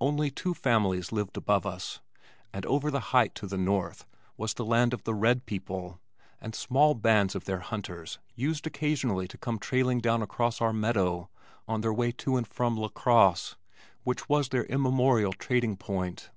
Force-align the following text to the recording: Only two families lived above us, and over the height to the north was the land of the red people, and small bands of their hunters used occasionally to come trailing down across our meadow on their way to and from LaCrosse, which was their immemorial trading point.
Only 0.00 0.30
two 0.30 0.54
families 0.54 1.10
lived 1.10 1.36
above 1.36 1.66
us, 1.66 2.00
and 2.52 2.64
over 2.64 2.92
the 2.92 3.00
height 3.10 3.34
to 3.34 3.46
the 3.48 3.56
north 3.58 4.06
was 4.36 4.54
the 4.54 4.64
land 4.64 4.94
of 4.94 5.02
the 5.02 5.16
red 5.16 5.46
people, 5.46 5.98
and 6.40 6.54
small 6.54 6.94
bands 6.94 7.34
of 7.34 7.44
their 7.46 7.58
hunters 7.58 8.20
used 8.36 8.68
occasionally 8.68 9.26
to 9.26 9.36
come 9.36 9.58
trailing 9.58 9.98
down 9.98 10.22
across 10.22 10.60
our 10.60 10.72
meadow 10.72 11.28
on 11.66 11.80
their 11.80 11.92
way 11.92 12.12
to 12.12 12.36
and 12.36 12.46
from 12.46 12.76
LaCrosse, 12.78 13.56
which 14.04 14.28
was 14.28 14.50
their 14.50 14.64
immemorial 14.66 15.32
trading 15.32 15.76
point. 15.76 16.30